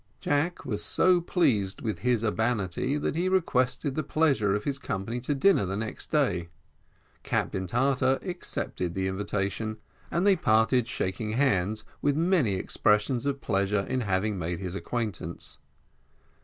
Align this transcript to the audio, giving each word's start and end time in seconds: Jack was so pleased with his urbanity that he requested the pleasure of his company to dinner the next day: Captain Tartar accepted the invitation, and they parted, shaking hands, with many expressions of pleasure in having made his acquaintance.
Jack 0.19 0.65
was 0.65 0.83
so 0.83 1.21
pleased 1.21 1.81
with 1.83 1.99
his 1.99 2.23
urbanity 2.25 2.97
that 2.97 3.15
he 3.15 3.29
requested 3.29 3.93
the 3.93 4.01
pleasure 4.01 4.55
of 4.55 4.63
his 4.63 4.79
company 4.79 5.19
to 5.19 5.35
dinner 5.35 5.63
the 5.63 5.77
next 5.77 6.11
day: 6.11 6.49
Captain 7.21 7.67
Tartar 7.67 8.17
accepted 8.23 8.95
the 8.95 9.07
invitation, 9.07 9.77
and 10.09 10.25
they 10.25 10.35
parted, 10.35 10.87
shaking 10.87 11.33
hands, 11.33 11.83
with 12.01 12.17
many 12.17 12.55
expressions 12.55 13.27
of 13.27 13.41
pleasure 13.41 13.81
in 13.81 14.01
having 14.01 14.39
made 14.39 14.59
his 14.59 14.73
acquaintance. 14.73 15.59